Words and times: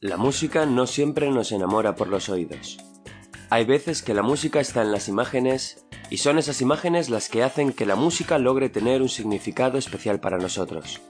La 0.00 0.16
música 0.16 0.64
no 0.64 0.86
siempre 0.86 1.30
nos 1.30 1.52
enamora 1.52 1.94
por 1.94 2.08
los 2.08 2.28
oídos. 2.28 2.78
Hay 3.50 3.64
veces 3.64 4.02
que 4.02 4.14
la 4.14 4.22
música 4.22 4.60
está 4.60 4.82
en 4.82 4.92
las 4.92 5.08
imágenes 5.08 5.84
y 6.08 6.18
son 6.18 6.38
esas 6.38 6.60
imágenes 6.62 7.10
las 7.10 7.28
que 7.28 7.42
hacen 7.42 7.72
que 7.72 7.84
la 7.84 7.96
música 7.96 8.38
logre 8.38 8.68
tener 8.68 9.02
un 9.02 9.08
significado 9.08 9.76
especial 9.76 10.20
para 10.20 10.38
nosotros. 10.38 11.00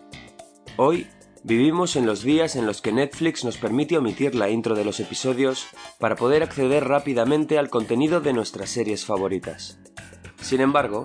Hoy 0.76 1.06
vivimos 1.44 1.96
en 1.96 2.06
los 2.06 2.22
días 2.22 2.56
en 2.56 2.66
los 2.66 2.80
que 2.82 2.92
Netflix 2.92 3.44
nos 3.44 3.58
permite 3.58 3.98
omitir 3.98 4.34
la 4.34 4.50
intro 4.50 4.74
de 4.74 4.84
los 4.84 5.00
episodios 5.00 5.66
para 5.98 6.16
poder 6.16 6.42
acceder 6.42 6.86
rápidamente 6.86 7.58
al 7.58 7.70
contenido 7.70 8.20
de 8.20 8.32
nuestras 8.32 8.70
series 8.70 9.04
favoritas. 9.04 9.78
Sin 10.40 10.60
embargo, 10.60 11.04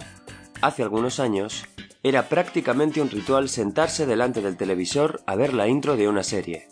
hace 0.61 0.83
algunos 0.83 1.19
años, 1.19 1.65
era 2.03 2.27
prácticamente 2.27 3.01
un 3.01 3.09
ritual 3.09 3.47
sentarse 3.47 4.05
delante 4.05 4.41
del 4.41 4.57
televisor 4.57 5.21
a 5.25 5.35
ver 5.35 5.53
la 5.53 5.67
intro 5.67 5.95
de 5.95 6.09
una 6.09 6.23
serie. 6.23 6.67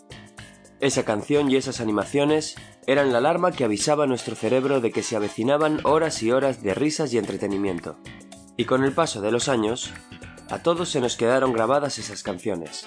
Esa 0.80 1.04
canción 1.04 1.50
y 1.50 1.56
esas 1.56 1.80
animaciones 1.80 2.56
eran 2.86 3.12
la 3.12 3.18
alarma 3.18 3.52
que 3.52 3.64
avisaba 3.64 4.04
a 4.04 4.06
nuestro 4.06 4.34
cerebro 4.34 4.80
de 4.80 4.90
que 4.90 5.02
se 5.02 5.16
avecinaban 5.16 5.80
horas 5.84 6.22
y 6.22 6.32
horas 6.32 6.62
de 6.62 6.74
risas 6.74 7.12
y 7.14 7.18
entretenimiento. 7.18 7.96
Y 8.56 8.64
con 8.64 8.84
el 8.84 8.92
paso 8.92 9.20
de 9.20 9.30
los 9.30 9.48
años, 9.48 9.92
a 10.50 10.58
todos 10.58 10.90
se 10.90 11.00
nos 11.00 11.16
quedaron 11.16 11.52
grabadas 11.52 11.98
esas 11.98 12.22
canciones. 12.22 12.86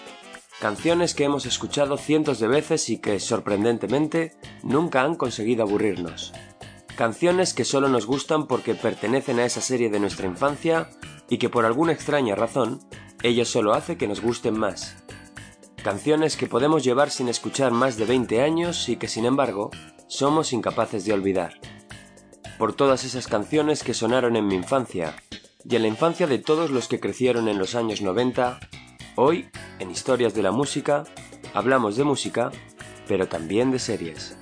Canciones 0.65 1.13
que 1.13 1.25
hemos 1.25 1.45
escuchado 1.45 1.95
cientos 1.95 2.39
de 2.39 2.47
veces 2.47 2.89
y 2.89 2.97
que, 2.97 3.19
sorprendentemente, 3.19 4.35
nunca 4.63 5.03
han 5.03 5.13
conseguido 5.13 5.61
aburrirnos. 5.61 6.33
Canciones 6.95 7.53
que 7.53 7.63
solo 7.63 7.87
nos 7.87 8.07
gustan 8.07 8.47
porque 8.47 8.73
pertenecen 8.73 9.37
a 9.37 9.45
esa 9.45 9.61
serie 9.61 9.91
de 9.91 9.99
nuestra 9.99 10.25
infancia 10.25 10.89
y 11.29 11.37
que 11.37 11.49
por 11.49 11.65
alguna 11.65 11.91
extraña 11.91 12.33
razón, 12.33 12.79
ella 13.21 13.45
solo 13.45 13.75
hace 13.75 13.95
que 13.95 14.07
nos 14.07 14.21
gusten 14.21 14.57
más 14.57 14.95
canciones 15.83 16.35
que 16.35 16.47
podemos 16.47 16.83
llevar 16.83 17.11
sin 17.11 17.29
escuchar 17.29 17.71
más 17.71 17.95
de 17.95 18.05
20 18.05 18.41
años 18.41 18.89
y 18.89 18.95
que 18.95 19.07
sin 19.07 19.25
embargo 19.25 19.69
somos 20.07 20.51
incapaces 20.51 21.05
de 21.05 21.13
olvidar. 21.13 21.59
Por 22.57 22.73
todas 22.73 23.03
esas 23.03 23.27
canciones 23.27 23.83
que 23.83 23.93
sonaron 23.93 24.35
en 24.35 24.47
mi 24.47 24.55
infancia 24.55 25.15
y 25.63 25.75
en 25.75 25.83
la 25.83 25.89
infancia 25.89 26.25
de 26.25 26.39
todos 26.39 26.71
los 26.71 26.87
que 26.87 26.99
crecieron 26.99 27.49
en 27.49 27.59
los 27.59 27.75
años 27.75 28.01
90, 28.01 28.61
hoy, 29.15 29.47
en 29.79 29.91
Historias 29.91 30.33
de 30.33 30.43
la 30.43 30.51
Música, 30.51 31.03
hablamos 31.53 31.95
de 31.97 32.03
música, 32.03 32.51
pero 33.07 33.27
también 33.27 33.71
de 33.71 33.79
series. 33.79 34.37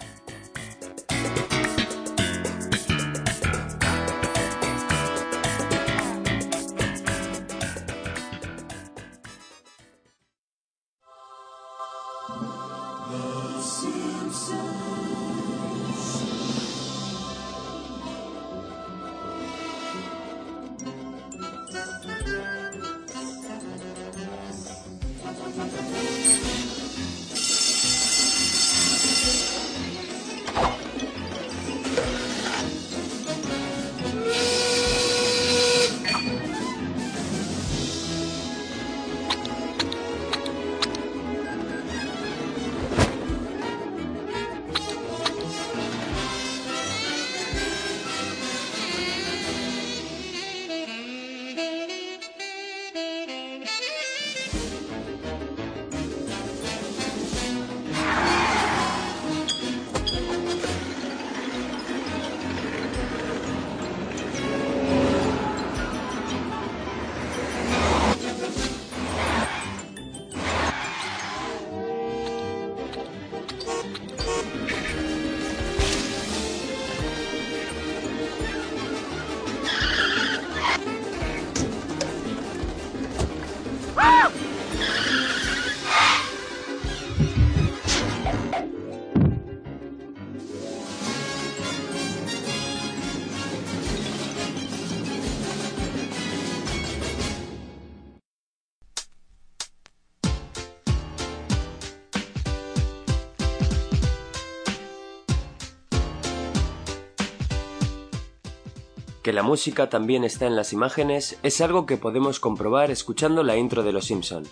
Que 109.23 109.31
la 109.31 109.41
música 109.41 109.89
también 109.89 110.25
está 110.25 110.47
en 110.47 110.57
las 110.57 110.73
imágenes 110.73 111.39
es 111.43 111.61
algo 111.61 111.85
que 111.85 111.95
podemos 111.95 112.41
comprobar 112.41 112.91
escuchando 112.91 113.41
la 113.41 113.55
intro 113.55 113.81
de 113.81 113.93
Los 113.93 114.07
Simpson. 114.07 114.43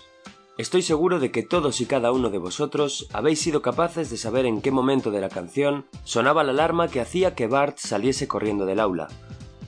Estoy 0.56 0.80
seguro 0.80 1.20
de 1.20 1.30
que 1.30 1.42
todos 1.42 1.82
y 1.82 1.86
cada 1.86 2.10
uno 2.10 2.30
de 2.30 2.38
vosotros 2.38 3.06
habéis 3.12 3.38
sido 3.38 3.60
capaces 3.60 4.08
de 4.08 4.16
saber 4.16 4.46
en 4.46 4.62
qué 4.62 4.70
momento 4.70 5.10
de 5.10 5.20
la 5.20 5.28
canción 5.28 5.84
sonaba 6.04 6.42
la 6.42 6.52
alarma 6.52 6.88
que 6.88 7.02
hacía 7.02 7.34
que 7.34 7.48
Bart 7.48 7.76
saliese 7.76 8.26
corriendo 8.28 8.64
del 8.64 8.80
aula, 8.80 9.08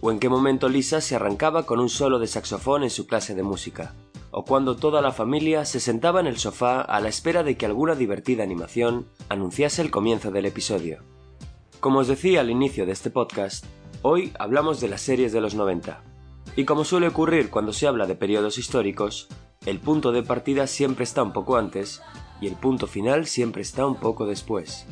o 0.00 0.10
en 0.10 0.18
qué 0.18 0.30
momento 0.30 0.70
Lisa 0.70 1.02
se 1.02 1.16
arrancaba 1.16 1.66
con 1.66 1.80
un 1.80 1.90
solo 1.90 2.18
de 2.18 2.26
saxofón 2.26 2.82
en 2.82 2.90
su 2.90 3.06
clase 3.06 3.34
de 3.34 3.42
música, 3.42 3.94
o 4.30 4.46
cuando 4.46 4.74
toda 4.74 5.02
la 5.02 5.12
familia 5.12 5.66
se 5.66 5.80
sentaba 5.80 6.20
en 6.20 6.26
el 6.26 6.38
sofá 6.38 6.80
a 6.80 6.98
la 7.00 7.10
espera 7.10 7.42
de 7.42 7.58
que 7.58 7.66
alguna 7.66 7.94
divertida 7.94 8.42
animación 8.42 9.06
anunciase 9.28 9.82
el 9.82 9.90
comienzo 9.90 10.30
del 10.30 10.46
episodio. 10.46 11.02
Como 11.80 11.98
os 11.98 12.08
decía 12.08 12.40
al 12.40 12.48
inicio 12.48 12.86
de 12.86 12.92
este 12.92 13.10
podcast, 13.10 13.66
Hoy 14.06 14.34
hablamos 14.38 14.82
de 14.82 14.88
las 14.88 15.00
series 15.00 15.32
de 15.32 15.40
los 15.40 15.54
90. 15.54 16.02
Y 16.56 16.66
como 16.66 16.84
suele 16.84 17.08
ocurrir 17.08 17.48
cuando 17.48 17.72
se 17.72 17.86
habla 17.86 18.04
de 18.04 18.14
periodos 18.14 18.58
históricos, 18.58 19.28
el 19.64 19.80
punto 19.80 20.12
de 20.12 20.22
partida 20.22 20.66
siempre 20.66 21.04
está 21.04 21.22
un 21.22 21.32
poco 21.32 21.56
antes 21.56 22.02
y 22.38 22.46
el 22.46 22.54
punto 22.54 22.86
final 22.86 23.24
siempre 23.24 23.62
está 23.62 23.86
un 23.86 23.94
poco 23.94 24.26
después. 24.26 24.84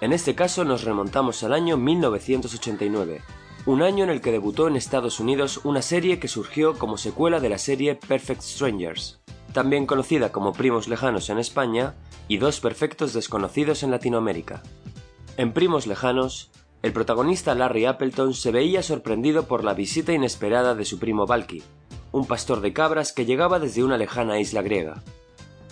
En 0.00 0.12
este 0.12 0.36
caso 0.36 0.64
nos 0.64 0.84
remontamos 0.84 1.42
al 1.42 1.52
año 1.52 1.76
1989, 1.76 3.22
un 3.66 3.82
año 3.82 4.04
en 4.04 4.10
el 4.10 4.20
que 4.20 4.30
debutó 4.30 4.68
en 4.68 4.76
Estados 4.76 5.18
Unidos 5.18 5.62
una 5.64 5.82
serie 5.82 6.20
que 6.20 6.28
surgió 6.28 6.78
como 6.78 6.96
secuela 6.96 7.40
de 7.40 7.48
la 7.48 7.58
serie 7.58 7.96
Perfect 7.96 8.42
Strangers, 8.42 9.20
también 9.52 9.84
conocida 9.84 10.30
como 10.30 10.52
Primos 10.52 10.86
Lejanos 10.86 11.28
en 11.28 11.40
España 11.40 11.96
y 12.28 12.36
Dos 12.36 12.60
Perfectos 12.60 13.14
Desconocidos 13.14 13.82
en 13.82 13.90
Latinoamérica. 13.90 14.62
En 15.36 15.52
Primos 15.52 15.88
Lejanos, 15.88 16.52
el 16.84 16.92
protagonista 16.92 17.54
Larry 17.54 17.86
Appleton 17.86 18.34
se 18.34 18.50
veía 18.50 18.82
sorprendido 18.82 19.48
por 19.48 19.64
la 19.64 19.72
visita 19.72 20.12
inesperada 20.12 20.74
de 20.74 20.84
su 20.84 20.98
primo 20.98 21.26
Valky, 21.26 21.62
un 22.12 22.26
pastor 22.26 22.60
de 22.60 22.74
cabras 22.74 23.14
que 23.14 23.24
llegaba 23.24 23.58
desde 23.58 23.82
una 23.82 23.96
lejana 23.96 24.38
isla 24.38 24.60
griega. 24.60 25.02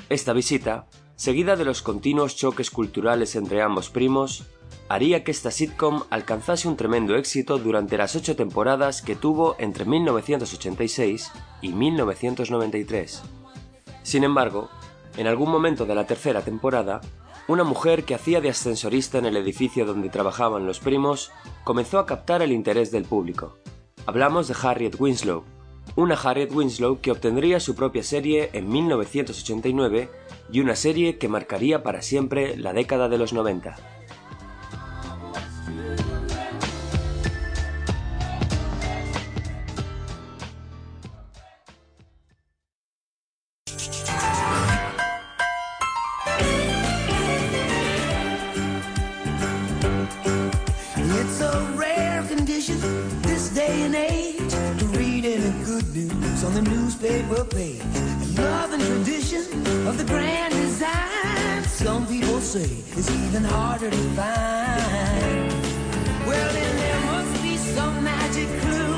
Esta 0.08 0.32
visita, 0.32 0.86
seguida 1.14 1.56
de 1.56 1.66
los 1.66 1.82
continuos 1.82 2.34
choques 2.34 2.70
culturales 2.70 3.36
entre 3.36 3.60
ambos 3.60 3.90
primos, 3.90 4.46
haría 4.88 5.22
que 5.22 5.32
esta 5.32 5.50
sitcom 5.50 6.02
alcanzase 6.08 6.66
un 6.66 6.78
tremendo 6.78 7.14
éxito 7.14 7.58
durante 7.58 7.98
las 7.98 8.16
ocho 8.16 8.34
temporadas 8.34 9.02
que 9.02 9.14
tuvo 9.14 9.54
entre 9.58 9.84
1986 9.84 11.30
y 11.60 11.74
1993. 11.74 13.22
Sin 14.02 14.24
embargo, 14.24 14.70
en 15.18 15.26
algún 15.26 15.50
momento 15.50 15.84
de 15.84 15.94
la 15.94 16.06
tercera 16.06 16.40
temporada, 16.40 17.02
una 17.48 17.64
mujer 17.64 18.04
que 18.04 18.14
hacía 18.14 18.40
de 18.40 18.50
ascensorista 18.50 19.18
en 19.18 19.26
el 19.26 19.36
edificio 19.36 19.84
donde 19.84 20.08
trabajaban 20.08 20.66
los 20.66 20.78
primos 20.78 21.32
comenzó 21.64 21.98
a 21.98 22.06
captar 22.06 22.42
el 22.42 22.52
interés 22.52 22.90
del 22.90 23.04
público. 23.04 23.58
Hablamos 24.06 24.48
de 24.48 24.54
Harriet 24.60 24.96
Winslow, 24.98 25.44
una 25.96 26.14
Harriet 26.14 26.52
Winslow 26.52 27.00
que 27.00 27.10
obtendría 27.10 27.60
su 27.60 27.74
propia 27.74 28.02
serie 28.02 28.50
en 28.52 28.68
1989 28.68 30.08
y 30.50 30.60
una 30.60 30.76
serie 30.76 31.18
que 31.18 31.28
marcaría 31.28 31.82
para 31.82 32.02
siempre 32.02 32.56
la 32.56 32.72
década 32.72 33.08
de 33.08 33.18
los 33.18 33.32
90. 33.32 33.76
Newspaper 57.02 57.44
page. 57.44 57.80
love 58.38 58.72
and 58.72 58.82
tradition 58.82 59.42
of 59.88 59.98
the 59.98 60.04
grand 60.04 60.54
design, 60.54 61.64
some 61.64 62.06
people 62.06 62.40
say 62.40 62.68
it's 62.96 63.10
even 63.10 63.42
harder 63.42 63.90
to 63.90 63.96
find. 64.14 65.50
Well, 66.26 66.52
then 66.52 66.76
there 66.76 67.00
must 67.12 67.42
be 67.42 67.56
some 67.56 68.04
magic 68.04 68.48
clue 68.60 68.91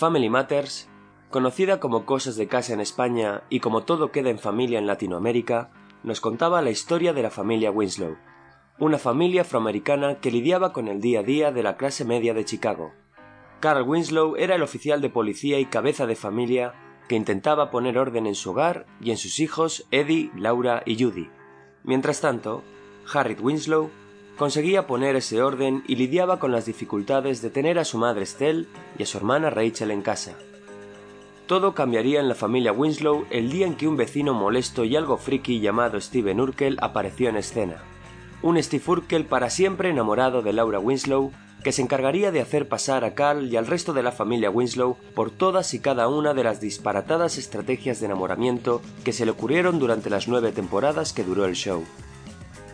Family 0.00 0.30
Matters, 0.30 0.88
conocida 1.28 1.78
como 1.78 2.06
Cosas 2.06 2.36
de 2.36 2.48
Casa 2.48 2.72
en 2.72 2.80
España 2.80 3.42
y 3.50 3.60
como 3.60 3.82
Todo 3.82 4.10
queda 4.10 4.30
en 4.30 4.38
familia 4.38 4.78
en 4.78 4.86
Latinoamérica, 4.86 5.72
nos 6.04 6.22
contaba 6.22 6.62
la 6.62 6.70
historia 6.70 7.12
de 7.12 7.22
la 7.22 7.28
familia 7.28 7.70
Winslow, 7.70 8.16
una 8.78 8.96
familia 8.96 9.42
afroamericana 9.42 10.14
que 10.14 10.30
lidiaba 10.30 10.72
con 10.72 10.88
el 10.88 11.02
día 11.02 11.20
a 11.20 11.22
día 11.22 11.52
de 11.52 11.62
la 11.62 11.76
clase 11.76 12.06
media 12.06 12.32
de 12.32 12.46
Chicago. 12.46 12.94
Carl 13.60 13.86
Winslow 13.86 14.36
era 14.36 14.54
el 14.54 14.62
oficial 14.62 15.02
de 15.02 15.10
policía 15.10 15.60
y 15.60 15.66
cabeza 15.66 16.06
de 16.06 16.16
familia 16.16 16.72
que 17.06 17.16
intentaba 17.16 17.70
poner 17.70 17.98
orden 17.98 18.26
en 18.26 18.36
su 18.36 18.52
hogar 18.52 18.86
y 19.02 19.10
en 19.10 19.18
sus 19.18 19.38
hijos 19.38 19.86
Eddie, 19.90 20.30
Laura 20.34 20.82
y 20.86 20.98
Judy. 20.98 21.28
Mientras 21.84 22.22
tanto, 22.22 22.62
Harriet 23.12 23.42
Winslow 23.42 23.90
conseguía 24.36 24.86
poner 24.86 25.16
ese 25.16 25.42
orden 25.42 25.82
y 25.86 25.96
lidiaba 25.96 26.38
con 26.38 26.52
las 26.52 26.66
dificultades 26.66 27.42
de 27.42 27.50
tener 27.50 27.78
a 27.78 27.84
su 27.84 27.98
madre 27.98 28.22
Estelle 28.22 28.66
y 28.98 29.02
a 29.02 29.06
su 29.06 29.18
hermana 29.18 29.50
Rachel 29.50 29.90
en 29.90 30.02
casa. 30.02 30.34
Todo 31.46 31.74
cambiaría 31.74 32.20
en 32.20 32.28
la 32.28 32.36
familia 32.36 32.72
Winslow 32.72 33.26
el 33.30 33.50
día 33.50 33.66
en 33.66 33.74
que 33.74 33.88
un 33.88 33.96
vecino 33.96 34.34
molesto 34.34 34.84
y 34.84 34.94
algo 34.94 35.16
friki 35.16 35.58
llamado 35.58 36.00
Steven 36.00 36.40
Urkel 36.40 36.78
apareció 36.80 37.28
en 37.28 37.36
escena. 37.36 37.82
Un 38.40 38.62
Steve 38.62 38.84
Urkel 38.86 39.26
para 39.26 39.50
siempre 39.50 39.90
enamorado 39.90 40.42
de 40.42 40.52
Laura 40.52 40.78
Winslow, 40.78 41.32
que 41.64 41.72
se 41.72 41.82
encargaría 41.82 42.30
de 42.30 42.40
hacer 42.40 42.68
pasar 42.68 43.04
a 43.04 43.14
Carl 43.14 43.52
y 43.52 43.56
al 43.56 43.66
resto 43.66 43.92
de 43.92 44.02
la 44.02 44.12
familia 44.12 44.48
Winslow 44.48 44.96
por 45.14 45.30
todas 45.30 45.74
y 45.74 45.80
cada 45.80 46.08
una 46.08 46.34
de 46.34 46.44
las 46.44 46.60
disparatadas 46.60 47.36
estrategias 47.36 48.00
de 48.00 48.06
enamoramiento 48.06 48.80
que 49.04 49.12
se 49.12 49.24
le 49.24 49.32
ocurrieron 49.32 49.78
durante 49.78 50.08
las 50.08 50.28
nueve 50.28 50.52
temporadas 50.52 51.12
que 51.12 51.24
duró 51.24 51.44
el 51.44 51.54
show. 51.54 51.84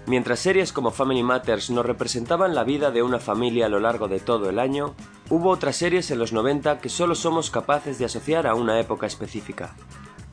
Mientras 0.06 0.38
series 0.38 0.73
como 0.73 0.93
Family 0.93 1.25
Matters 1.25 1.69
nos 1.70 1.85
representaban 1.85 2.55
la 2.55 2.62
vida 2.62 2.93
de 2.93 3.03
una 3.03 3.19
familia 3.19 3.67
a 3.67 3.69
lo 3.69 3.81
largo 3.81 4.06
de 4.06 4.20
todo 4.20 4.49
el 4.49 4.61
año, 4.61 4.94
hubo 5.31 5.50
otras 5.50 5.75
series 5.75 6.12
en 6.12 6.20
los 6.20 6.32
90 6.32 6.79
que 6.79 6.88
solo 6.88 7.17
somos 7.17 7.50
capaces 7.50 7.99
de 7.99 8.05
asociar 8.05 8.47
a 8.47 8.55
una 8.55 8.79
época 8.79 9.08
específica. 9.08 9.75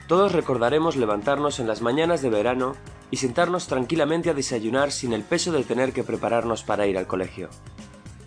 Todos 0.07 0.31
recordaremos 0.31 0.95
levantarnos 0.95 1.59
en 1.59 1.65
las 1.65 1.81
mañanas 1.81 2.21
de 2.21 2.29
verano 2.29 2.75
y 3.09 3.17
sentarnos 3.17 3.65
tranquilamente 3.65 4.29
a 4.29 4.35
desayunar 4.35 4.91
sin 4.91 5.11
el 5.11 5.23
peso 5.23 5.51
de 5.51 5.63
tener 5.63 5.91
que 5.91 6.03
prepararnos 6.03 6.61
para 6.61 6.85
ir 6.85 6.99
al 6.99 7.07
colegio. 7.07 7.49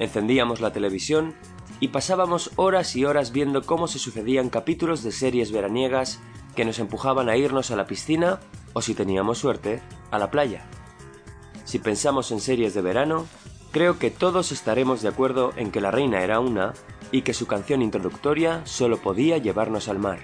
Encendíamos 0.00 0.60
la 0.60 0.72
televisión 0.72 1.32
y 1.78 1.88
pasábamos 1.88 2.50
horas 2.56 2.96
y 2.96 3.04
horas 3.04 3.30
viendo 3.30 3.62
cómo 3.62 3.86
se 3.86 4.00
sucedían 4.00 4.50
capítulos 4.50 5.04
de 5.04 5.12
series 5.12 5.52
veraniegas 5.52 6.18
que 6.56 6.64
nos 6.64 6.80
empujaban 6.80 7.28
a 7.28 7.36
irnos 7.36 7.70
a 7.70 7.76
la 7.76 7.86
piscina 7.86 8.40
o, 8.72 8.82
si 8.82 8.94
teníamos 8.94 9.38
suerte, 9.38 9.80
a 10.10 10.18
la 10.18 10.32
playa. 10.32 10.66
Si 11.66 11.80
pensamos 11.80 12.30
en 12.30 12.40
series 12.40 12.74
de 12.74 12.80
verano, 12.80 13.26
creo 13.72 13.98
que 13.98 14.12
todos 14.12 14.52
estaremos 14.52 15.02
de 15.02 15.08
acuerdo 15.08 15.52
en 15.56 15.72
que 15.72 15.80
la 15.80 15.90
reina 15.90 16.22
era 16.22 16.38
una 16.38 16.72
y 17.10 17.22
que 17.22 17.34
su 17.34 17.46
canción 17.48 17.82
introductoria 17.82 18.62
solo 18.64 18.98
podía 18.98 19.38
llevarnos 19.38 19.88
al 19.88 19.98
mar. 19.98 20.20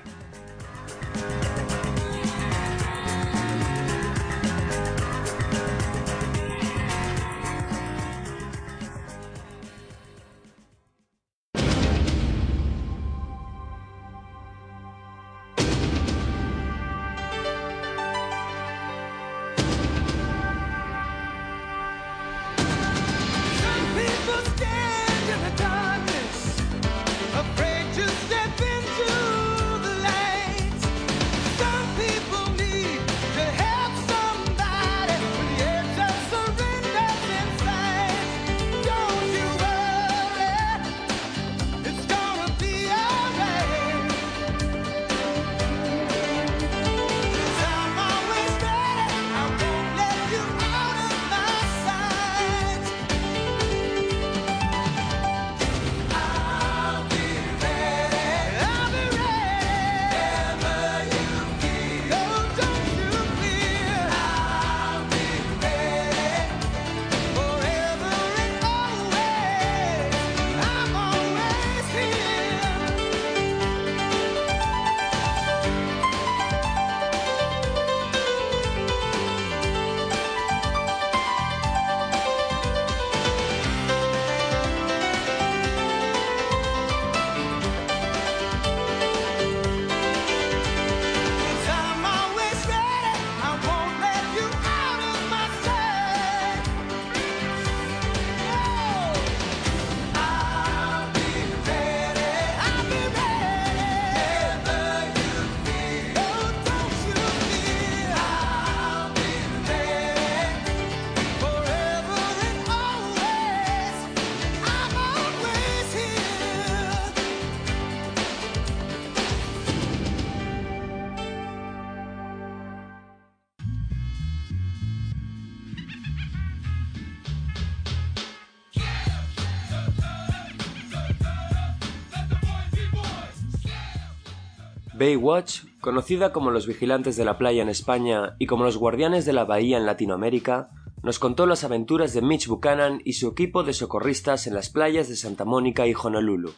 Baywatch, 135.03 135.63
conocida 135.81 136.33
como 136.33 136.53
los 136.53 136.69
vigilantes 136.69 137.17
de 137.17 137.25
la 137.25 137.37
playa 137.37 137.61
en 137.61 137.69
España 137.69 138.37
y 138.39 138.47
como 138.47 138.63
los 138.63 138.77
guardianes 138.77 139.25
de 139.25 139.33
la 139.33 139.45
bahía 139.45 139.77
en 139.77 139.85
Latinoamérica, 139.85 140.71
nos 141.03 141.19
contó 141.19 141.45
las 141.47 141.65
aventuras 141.65 142.15
de 142.15 142.23
Mitch 142.23 142.47
Buchanan 142.47 143.01
y 143.05 143.15
su 143.15 143.27
equipo 143.27 143.65
de 143.65 143.73
socorristas 143.73 144.47
en 144.47 144.55
las 144.55 144.71
playas 144.71 145.09
de 145.09 145.17
Santa 145.17 145.45
Mónica 145.45 145.89
y 145.89 145.95
Honolulu. 146.01 146.53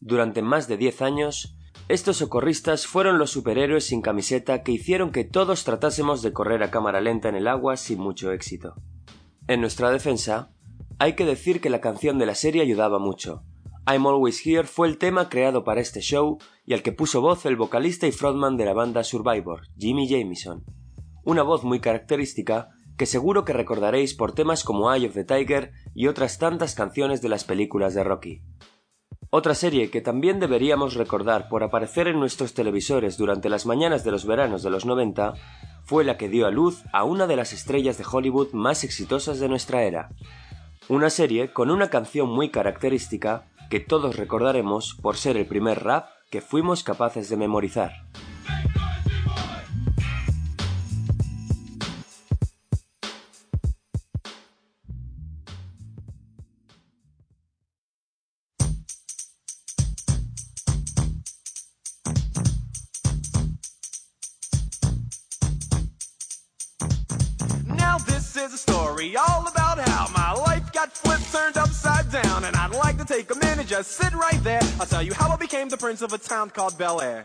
Durante 0.00 0.42
más 0.42 0.66
de 0.66 0.78
10 0.78 1.00
años, 1.00 1.56
estos 1.86 2.16
socorristas 2.16 2.88
fueron 2.88 3.20
los 3.20 3.30
superhéroes 3.30 3.86
sin 3.86 4.02
camiseta 4.02 4.64
que 4.64 4.72
hicieron 4.72 5.12
que 5.12 5.22
todos 5.22 5.62
tratásemos 5.62 6.22
de 6.22 6.32
correr 6.32 6.64
a 6.64 6.72
cámara 6.72 7.00
lenta 7.00 7.28
en 7.28 7.36
el 7.36 7.46
agua 7.46 7.76
sin 7.76 8.00
mucho 8.00 8.32
éxito. 8.32 8.74
En 9.46 9.60
nuestra 9.60 9.92
defensa, 9.92 10.50
hay 10.98 11.12
que 11.12 11.24
decir 11.24 11.60
que 11.60 11.70
la 11.70 11.80
canción 11.80 12.18
de 12.18 12.26
la 12.26 12.34
serie 12.34 12.62
ayudaba 12.62 12.98
mucho. 12.98 13.44
I'm 13.88 14.04
Always 14.04 14.44
Here 14.44 14.64
fue 14.64 14.88
el 14.88 14.98
tema 14.98 15.28
creado 15.28 15.62
para 15.62 15.80
este 15.80 16.00
show 16.00 16.38
y 16.64 16.74
al 16.74 16.82
que 16.82 16.90
puso 16.90 17.20
voz 17.20 17.46
el 17.46 17.54
vocalista 17.54 18.08
y 18.08 18.12
frontman 18.12 18.56
de 18.56 18.64
la 18.64 18.72
banda 18.72 19.04
Survivor, 19.04 19.68
Jimmy 19.78 20.08
Jamison. 20.08 20.64
Una 21.22 21.44
voz 21.44 21.62
muy 21.62 21.78
característica 21.78 22.70
que 22.98 23.06
seguro 23.06 23.44
que 23.44 23.52
recordaréis 23.52 24.14
por 24.14 24.32
temas 24.32 24.64
como 24.64 24.92
Eye 24.92 25.06
of 25.06 25.14
the 25.14 25.22
Tiger 25.22 25.70
y 25.94 26.08
otras 26.08 26.38
tantas 26.38 26.74
canciones 26.74 27.22
de 27.22 27.28
las 27.28 27.44
películas 27.44 27.94
de 27.94 28.02
Rocky. 28.02 28.42
Otra 29.30 29.54
serie 29.54 29.88
que 29.88 30.00
también 30.00 30.40
deberíamos 30.40 30.94
recordar 30.94 31.48
por 31.48 31.62
aparecer 31.62 32.08
en 32.08 32.18
nuestros 32.18 32.54
televisores 32.54 33.16
durante 33.16 33.48
las 33.48 33.66
mañanas 33.66 34.02
de 34.02 34.10
los 34.10 34.26
veranos 34.26 34.64
de 34.64 34.70
los 34.70 34.84
90 34.84 35.34
fue 35.84 36.02
la 36.02 36.16
que 36.16 36.28
dio 36.28 36.48
a 36.48 36.50
luz 36.50 36.82
a 36.92 37.04
una 37.04 37.28
de 37.28 37.36
las 37.36 37.52
estrellas 37.52 37.98
de 37.98 38.04
Hollywood 38.10 38.52
más 38.52 38.82
exitosas 38.82 39.38
de 39.38 39.48
nuestra 39.48 39.84
era. 39.84 40.08
Una 40.88 41.08
serie 41.08 41.52
con 41.52 41.70
una 41.70 41.88
canción 41.88 42.28
muy 42.28 42.50
característica 42.50 43.46
que 43.70 43.80
todos 43.80 44.16
recordaremos 44.16 44.96
por 45.02 45.16
ser 45.16 45.36
el 45.36 45.46
primer 45.46 45.82
rap 45.82 46.08
que 46.30 46.40
fuimos 46.40 46.82
capaces 46.82 47.28
de 47.28 47.36
memorizar. 47.36 47.92
is 68.46 68.52
a 68.52 68.58
story 68.58 69.16
all 69.16 69.48
about 69.48 69.78
how 69.78 70.06
my 70.14 70.32
life 70.32 70.45
got 70.86 70.96
flipped, 70.96 71.32
turned 71.32 71.56
upside 71.56 72.10
down. 72.10 72.44
And 72.44 72.56
I'd 72.56 72.74
like 72.74 72.98
to 72.98 73.04
take 73.04 73.30
a 73.30 73.38
minute, 73.38 73.66
just 73.66 73.92
sit 73.92 74.12
right 74.14 74.42
there. 74.42 74.60
I'll 74.80 74.86
tell 74.86 75.02
you 75.02 75.12
how 75.14 75.30
I 75.30 75.36
became 75.36 75.68
the 75.68 75.76
prince 75.76 76.02
of 76.02 76.12
a 76.12 76.18
town 76.18 76.50
called 76.50 76.76
Bel 76.78 77.00
Air. 77.00 77.24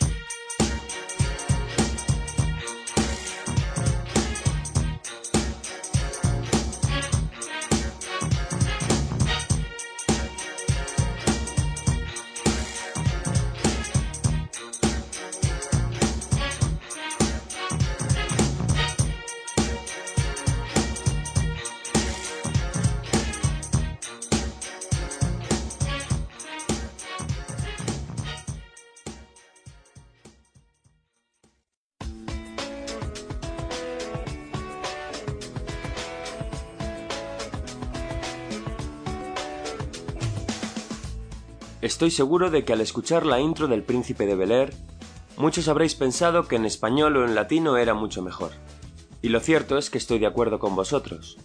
Estoy 42.01 42.09
seguro 42.09 42.49
de 42.49 42.65
que 42.65 42.73
al 42.73 42.81
escuchar 42.81 43.27
la 43.27 43.39
intro 43.39 43.67
del 43.67 43.83
Príncipe 43.83 44.25
de 44.25 44.33
Bel 44.33 44.51
Air, 44.51 44.73
muchos 45.37 45.67
habréis 45.67 45.93
pensado 45.93 46.47
que 46.47 46.55
en 46.55 46.65
español 46.65 47.15
o 47.15 47.25
en 47.25 47.35
latino 47.35 47.77
era 47.77 47.93
mucho 47.93 48.23
mejor. 48.23 48.53
Y 49.21 49.29
lo 49.29 49.39
cierto 49.39 49.77
es 49.77 49.91
que 49.91 49.99
estoy 49.99 50.17
de 50.17 50.25
acuerdo 50.25 50.57
con 50.57 50.75
vosotros. 50.75 51.37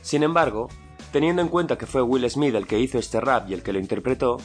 Sin 0.00 0.22
embargo, 0.22 0.68
teniendo 1.12 1.42
en 1.42 1.48
cuenta 1.48 1.76
que 1.76 1.84
fue 1.84 2.00
Will 2.00 2.30
Smith 2.30 2.54
el 2.54 2.66
que 2.66 2.80
hizo 2.80 2.98
este 2.98 3.20
rap 3.20 3.50
y 3.50 3.52
el 3.52 3.62
que 3.62 3.74
lo 3.74 3.80
interpretó, 3.80 4.38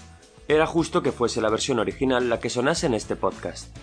era 0.50 0.68
justo 0.68 1.02
que 1.02 1.14
fuese 1.14 1.40
la 1.40 1.50
versión 1.50 1.80
original 1.80 2.28
la 2.28 2.42
que 2.42 2.50
sonase 2.50 2.88
en 2.88 2.94
este 2.94 3.16
podcast. 3.16 3.74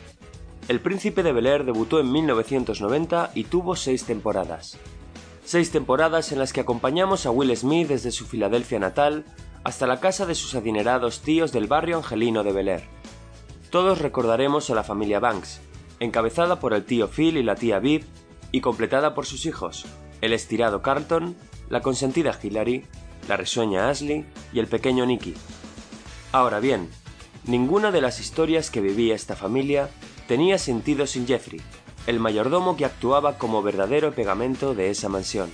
El 0.68 0.80
Príncipe 0.80 1.22
de 1.22 1.32
Bel 1.32 1.46
Air 1.46 1.64
debutó 1.64 1.98
en 1.98 2.12
1990 2.12 3.30
y 3.34 3.44
tuvo 3.44 3.74
seis 3.74 4.04
temporadas. 4.04 4.76
Seis 5.46 5.70
temporadas 5.70 6.30
en 6.30 6.40
las 6.40 6.52
que 6.52 6.60
acompañamos 6.60 7.24
a 7.24 7.30
Will 7.30 7.56
Smith 7.56 7.88
desde 7.88 8.10
su 8.10 8.26
Filadelfia 8.26 8.78
natal 8.78 9.24
hasta 9.64 9.86
la 9.86 10.00
casa 10.00 10.26
de 10.26 10.34
sus 10.34 10.54
adinerados 10.54 11.20
tíos 11.20 11.52
del 11.52 11.66
barrio 11.66 11.98
angelino 11.98 12.42
de 12.42 12.52
Bel 12.52 12.68
Air. 12.68 12.84
Todos 13.70 14.00
recordaremos 14.00 14.70
a 14.70 14.74
la 14.74 14.84
familia 14.84 15.20
Banks, 15.20 15.60
encabezada 16.00 16.60
por 16.60 16.72
el 16.74 16.84
tío 16.84 17.08
Phil 17.08 17.36
y 17.36 17.42
la 17.42 17.54
tía 17.54 17.78
Viv, 17.78 18.06
y 18.52 18.60
completada 18.60 19.14
por 19.14 19.26
sus 19.26 19.46
hijos, 19.46 19.86
el 20.20 20.32
estirado 20.32 20.82
Carlton, 20.82 21.36
la 21.68 21.82
consentida 21.82 22.36
Hillary, 22.42 22.84
la 23.28 23.36
risueña 23.36 23.88
Ashley 23.88 24.26
y 24.52 24.58
el 24.58 24.66
pequeño 24.66 25.06
Nicky. 25.06 25.34
Ahora 26.32 26.58
bien, 26.58 26.88
ninguna 27.44 27.92
de 27.92 28.00
las 28.00 28.18
historias 28.18 28.70
que 28.70 28.80
vivía 28.80 29.14
esta 29.14 29.36
familia 29.36 29.88
tenía 30.26 30.58
sentido 30.58 31.06
sin 31.06 31.26
Jeffrey, 31.26 31.60
el 32.06 32.18
mayordomo 32.18 32.76
que 32.76 32.84
actuaba 32.84 33.38
como 33.38 33.62
verdadero 33.62 34.12
pegamento 34.12 34.74
de 34.74 34.90
esa 34.90 35.08
mansión. 35.08 35.50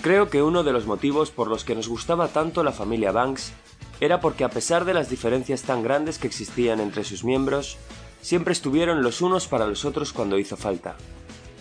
Creo 0.00 0.30
que 0.30 0.42
uno 0.42 0.62
de 0.62 0.72
los 0.72 0.86
motivos 0.86 1.30
por 1.30 1.48
los 1.48 1.64
que 1.64 1.74
nos 1.74 1.88
gustaba 1.88 2.28
tanto 2.28 2.62
la 2.62 2.72
familia 2.72 3.10
Banks 3.10 3.52
era 4.00 4.20
porque 4.20 4.44
a 4.44 4.50
pesar 4.50 4.84
de 4.84 4.94
las 4.94 5.10
diferencias 5.10 5.62
tan 5.62 5.82
grandes 5.82 6.18
que 6.18 6.28
existían 6.28 6.78
entre 6.78 7.02
sus 7.02 7.24
miembros, 7.24 7.78
siempre 8.20 8.52
estuvieron 8.52 9.02
los 9.02 9.22
unos 9.22 9.48
para 9.48 9.66
los 9.66 9.84
otros 9.84 10.12
cuando 10.12 10.38
hizo 10.38 10.56
falta. 10.56 10.96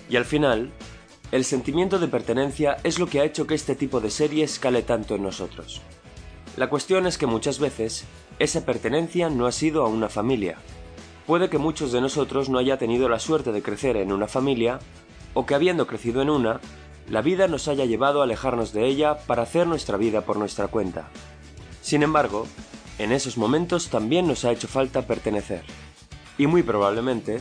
Y 0.07 0.17
al 0.17 0.25
final, 0.25 0.71
el 1.31 1.45
sentimiento 1.45 1.97
de 1.97 2.07
pertenencia 2.07 2.77
es 2.83 2.99
lo 2.99 3.07
que 3.07 3.19
ha 3.19 3.25
hecho 3.25 3.47
que 3.47 3.55
este 3.55 3.75
tipo 3.75 3.99
de 3.99 4.11
serie 4.11 4.43
escale 4.43 4.83
tanto 4.83 5.15
en 5.15 5.23
nosotros. 5.23 5.81
La 6.57 6.69
cuestión 6.69 7.07
es 7.07 7.17
que 7.17 7.25
muchas 7.25 7.59
veces 7.59 8.05
esa 8.37 8.65
pertenencia 8.65 9.29
no 9.29 9.47
ha 9.47 9.51
sido 9.51 9.83
a 9.83 9.89
una 9.89 10.09
familia. 10.09 10.57
Puede 11.25 11.49
que 11.49 11.57
muchos 11.57 11.91
de 11.91 12.01
nosotros 12.01 12.49
no 12.49 12.59
haya 12.59 12.77
tenido 12.77 13.09
la 13.09 13.19
suerte 13.19 13.51
de 13.51 13.63
crecer 13.63 13.97
en 13.97 14.11
una 14.11 14.27
familia, 14.27 14.79
o 15.33 15.45
que 15.45 15.55
habiendo 15.55 15.85
crecido 15.85 16.21
en 16.21 16.29
una, 16.29 16.61
la 17.09 17.21
vida 17.21 17.47
nos 17.47 17.67
haya 17.67 17.85
llevado 17.85 18.21
a 18.21 18.25
alejarnos 18.25 18.73
de 18.73 18.85
ella 18.85 19.17
para 19.19 19.43
hacer 19.43 19.67
nuestra 19.67 19.97
vida 19.97 20.21
por 20.21 20.37
nuestra 20.37 20.67
cuenta. 20.67 21.09
Sin 21.81 22.03
embargo, 22.03 22.47
en 22.99 23.11
esos 23.11 23.37
momentos 23.37 23.89
también 23.89 24.27
nos 24.27 24.43
ha 24.43 24.51
hecho 24.51 24.67
falta 24.67 25.07
pertenecer. 25.07 25.63
Y 26.37 26.47
muy 26.47 26.63
probablemente, 26.63 27.39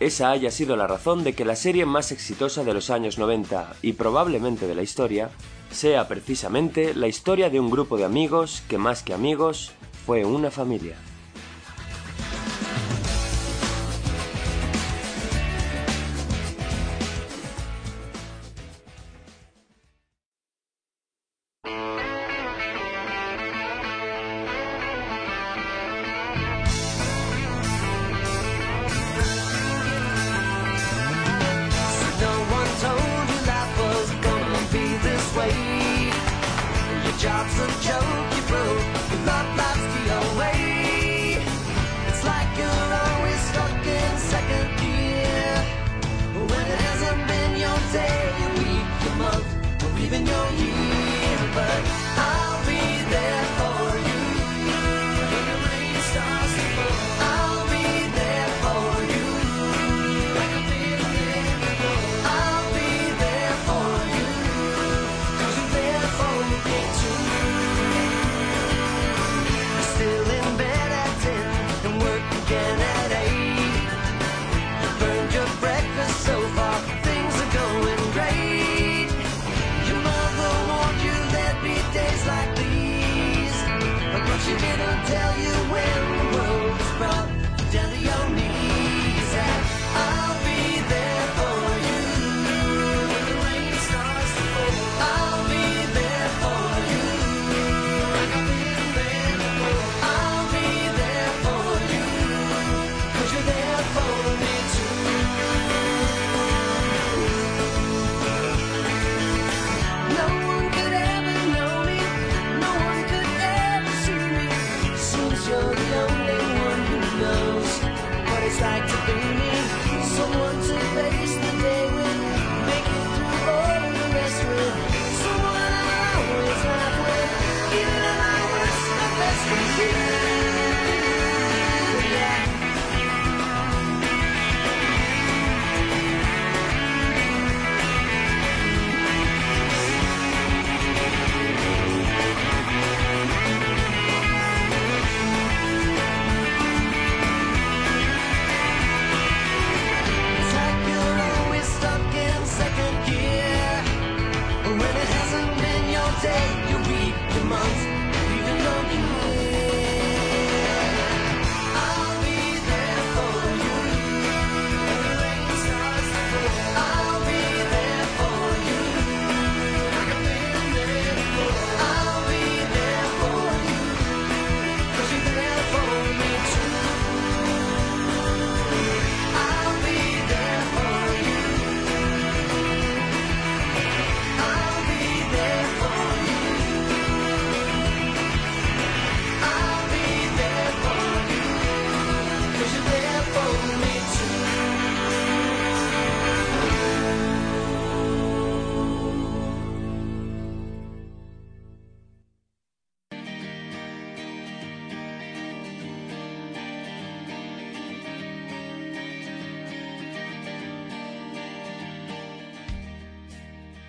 esa 0.00 0.30
haya 0.30 0.50
sido 0.50 0.76
la 0.76 0.86
razón 0.86 1.24
de 1.24 1.34
que 1.34 1.44
la 1.44 1.56
serie 1.56 1.84
más 1.84 2.12
exitosa 2.12 2.62
de 2.62 2.72
los 2.74 2.90
años 2.90 3.18
90 3.18 3.74
y 3.82 3.94
probablemente 3.94 4.68
de 4.68 4.74
la 4.76 4.82
historia 4.82 5.30
sea 5.72 6.06
precisamente 6.06 6.94
la 6.94 7.08
historia 7.08 7.50
de 7.50 7.58
un 7.58 7.70
grupo 7.70 7.96
de 7.96 8.04
amigos 8.04 8.62
que 8.68 8.78
más 8.78 9.02
que 9.02 9.14
amigos 9.14 9.72
fue 10.06 10.24
una 10.24 10.50
familia. 10.50 10.96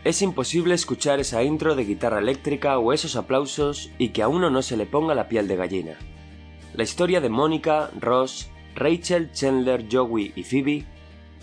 Es 0.10 0.24
imposible 0.24 0.74
escuchar 0.74 1.20
esa 1.20 1.44
intro 1.44 1.76
de 1.76 1.86
guitarra 1.86 2.18
eléctrica 2.18 2.80
o 2.80 2.94
esos 2.94 3.16
aplausos 3.16 3.92
y 4.00 4.10
que 4.10 4.24
a 4.24 4.28
uno 4.28 4.50
no 4.50 4.64
se 4.64 4.76
le 4.76 4.88
ponga 4.88 5.14
la 5.14 5.28
piel 5.28 5.48
de 5.48 5.56
gallina. 5.56 6.00
La 6.74 6.82
historia 6.82 7.22
de 7.22 7.30
Mónica, 7.30 7.92
Ross, 8.00 8.50
Rachel, 8.74 9.32
Chandler, 9.34 9.86
Joey 9.88 10.34
y 10.36 10.42
Phoebe 10.42 10.88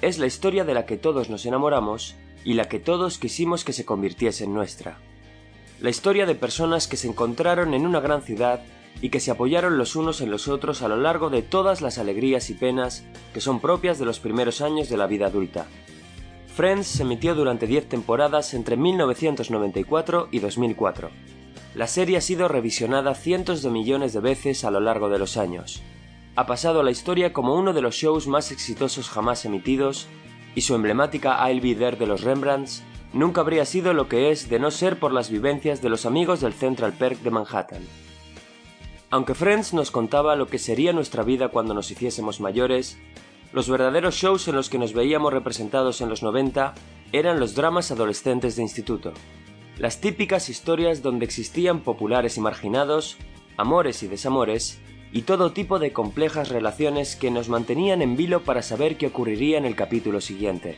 es 0.03 0.19
la 0.19 0.27
historia 0.27 0.65
de 0.65 0.75
la 0.75 0.85
que 0.85 0.97
todos 0.97 1.31
nos 1.31 1.47
enamoramos 1.47 2.17
y 2.45 2.55
la 2.55 2.65
que 2.65 2.81
todos 2.81 3.19
quisimos 3.19 3.63
que 3.63 3.73
se 3.73 3.85
convirtiese 3.85 4.43
en 4.43 4.55
nuestra. 4.55 4.99
La 5.81 5.91
historia 5.91 6.27
de 6.27 6.35
personas 6.35 6.89
que 6.89 6.97
se 6.97 7.07
encontraron 7.07 7.73
en 7.73 7.87
una 7.87 8.01
gran 8.01 8.23
ciudad 8.23 8.65
y 9.01 9.11
que 9.11 9.21
se 9.21 9.31
apoyaron 9.31 9.79
los 9.79 9.95
unos 9.95 10.21
en 10.23 10.33
los 10.33 10.49
otros 10.49 10.83
a 10.83 10.89
lo 10.89 10.97
largo 10.97 11.31
de 11.31 11.43
todas 11.43 11.83
las 11.83 11.99
alegrías 11.99 12.51
y 12.51 12.55
penas 12.55 13.05
que 13.33 13.41
son 13.41 13.61
propias 13.61 14.01
de 14.01 14.07
los 14.07 14.19
primeros 14.19 14.61
años 14.61 14.89
de 14.89 14.97
la 14.97 15.07
vida 15.07 15.27
adulta. 15.27 15.69
Friends 16.57 16.87
se 16.87 17.03
emitió 17.03 17.35
durante 17.35 17.67
10 17.67 17.87
temporadas 17.87 18.55
entre 18.55 18.79
1994 18.79 20.29
y 20.31 20.39
2004. 20.39 21.11
la 21.75 21.87
serie 21.87 22.17
ha 22.17 22.23
sido 22.23 22.49
revisionada 22.49 23.15
cientos 23.15 23.63
de 23.63 23.69
millones 23.69 24.15
de 24.15 24.21
veces 24.21 24.65
a 24.65 24.71
lo 24.71 24.81
largo 24.81 25.11
de 25.11 25.19
los 25.19 25.37
años. 25.37 25.83
Ha 26.35 26.47
pasado 26.47 26.81
a 26.81 26.83
la 26.83 26.91
historia 26.91 27.35
como 27.35 27.55
uno 27.55 27.75
de 27.75 27.83
los 27.83 27.97
shows 27.97 28.27
más 28.27 28.53
exitosos 28.53 29.11
jamás 29.11 29.45
emitidos, 29.45 30.07
y 30.55 30.63
su 30.63 30.75
emblemática 30.75 31.47
I'll 31.47 31.61
Be 31.61 31.75
There 31.75 31.99
de 31.99 32.07
los 32.07 32.23
Rembrandts 32.23 32.83
nunca 33.13 33.43
habría 33.43 33.67
sido 33.67 33.93
lo 33.93 34.09
que 34.09 34.31
es 34.31 34.49
de 34.49 34.59
no 34.59 34.71
ser 34.71 34.99
por 34.99 35.13
las 35.13 35.29
vivencias 35.29 35.83
de 35.83 35.91
los 35.91 36.07
amigos 36.07 36.41
del 36.41 36.55
Central 36.55 36.95
Perk 36.95 37.19
de 37.19 37.31
Manhattan. 37.33 37.83
Aunque 39.11 39.35
Friends 39.35 39.75
nos 39.75 39.91
contaba 39.91 40.37
lo 40.37 40.47
que 40.47 40.59
sería 40.59 40.95
nuestra 40.95 41.23
vida 41.23 41.49
cuando 41.49 41.75
nos 41.75 41.91
hiciésemos 41.91 42.41
mayores, 42.41 42.97
los 43.57 43.71
verdaderos 43.71 44.17
shows 44.17 44.49
en 44.49 44.55
los 44.55 44.69
que 44.69 44.77
nos 44.77 44.93
veíamos 44.93 45.33
representados 45.33 46.03
en 46.03 46.11
los 46.11 46.23
90 46.23 46.75
eran 47.13 47.41
los 47.41 47.55
dramas 47.55 47.91
adolescentes 47.91 48.55
de 48.55 48.61
instituto. 48.61 49.15
Las 49.79 49.99
típicas 49.99 50.51
historias 50.51 51.01
donde 51.01 51.25
existían 51.25 51.81
populares 51.81 52.37
y 52.37 52.43
marginados, 52.43 53.17
amores 53.57 54.03
y 54.03 54.09
desamores, 54.09 54.79
y 55.11 55.23
todo 55.23 55.53
tipo 55.53 55.79
de 55.79 55.95
complejas 55.95 56.51
relaciones 56.51 57.17
que 57.17 57.31
nos 57.31 57.49
mantenían 57.49 58.03
en 58.03 58.15
vilo 58.15 58.43
para 58.43 58.61
saber 58.61 58.99
qué 58.99 59.07
ocurriría 59.07 59.57
en 59.57 59.65
el 59.65 59.75
capítulo 59.75 60.21
siguiente. 60.21 60.77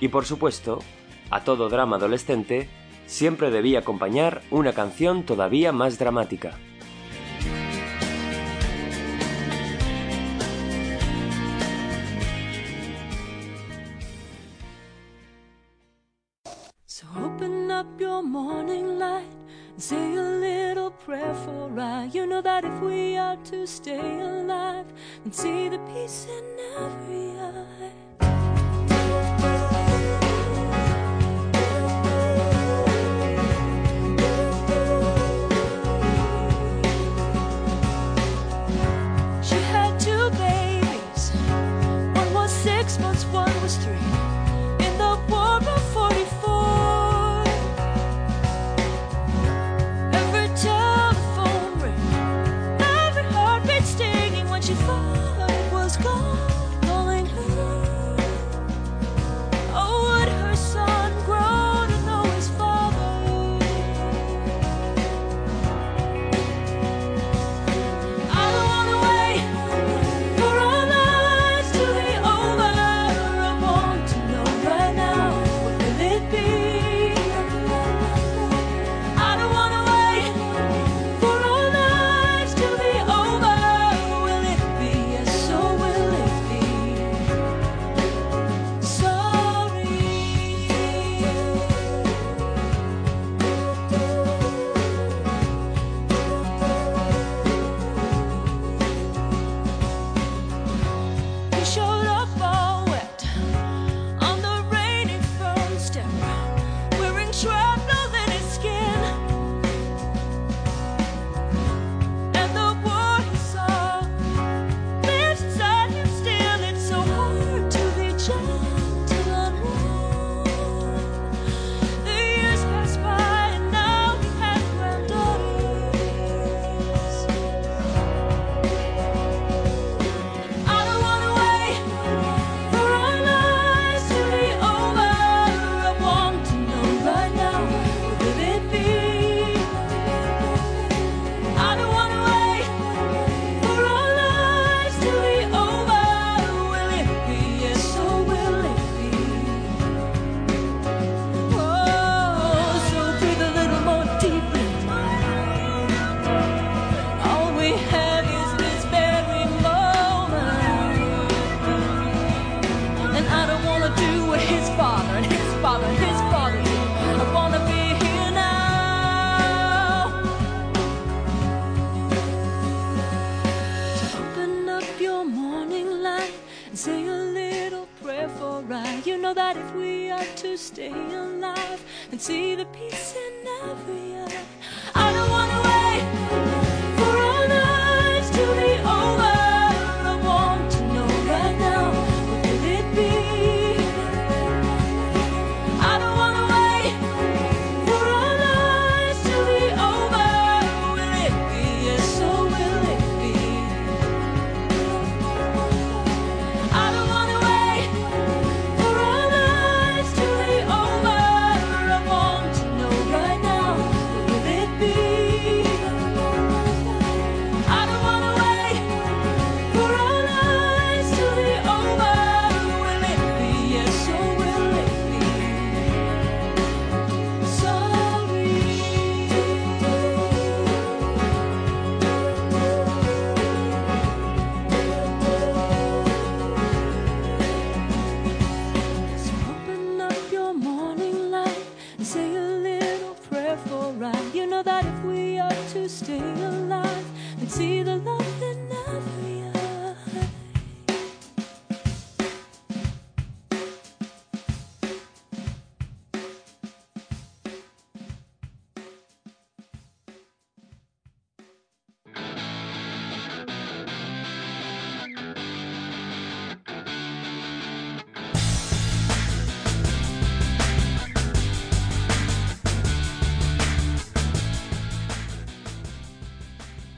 Y 0.00 0.08
por 0.08 0.24
supuesto, 0.24 0.80
a 1.30 1.44
todo 1.44 1.68
drama 1.68 1.98
adolescente 1.98 2.68
siempre 3.06 3.52
debía 3.52 3.78
acompañar 3.78 4.42
una 4.50 4.72
canción 4.72 5.22
todavía 5.22 5.70
más 5.70 6.00
dramática. 6.00 6.58
Up 17.82 18.00
your 18.00 18.22
morning 18.22 18.96
light 18.96 19.34
and 19.72 19.82
say 19.82 20.14
a 20.14 20.22
little 20.22 20.92
prayer 20.92 21.34
for 21.34 21.68
I. 21.80 22.08
You 22.12 22.26
know 22.26 22.40
that 22.40 22.64
if 22.64 22.80
we 22.80 23.16
are 23.16 23.36
to 23.50 23.66
stay 23.66 24.20
alive 24.20 24.86
and 25.24 25.34
see 25.34 25.68
the 25.68 25.78
peace 25.90 26.28
in 26.38 26.44
every 26.78 27.30
eye. 27.40 28.11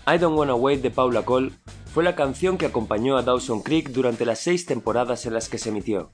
I 0.06 0.18
Don't 0.18 0.36
Wanna 0.36 0.54
Wait 0.54 0.82
de 0.82 0.90
Paula 0.90 1.24
Cole 1.24 1.52
fue 1.94 2.04
la 2.04 2.14
canción 2.14 2.58
que 2.58 2.66
acompañó 2.66 3.16
a 3.16 3.22
Dawson 3.22 3.62
Creek 3.62 3.88
durante 3.88 4.26
las 4.26 4.38
seis 4.38 4.66
temporadas 4.66 5.24
en 5.24 5.32
las 5.32 5.48
que 5.48 5.56
se 5.56 5.70
emitió. 5.70 6.10